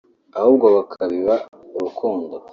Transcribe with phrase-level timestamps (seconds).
[0.37, 1.35] ahubwo bakabiba
[1.77, 2.35] urukundo